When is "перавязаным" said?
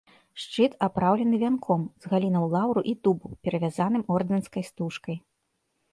3.45-4.03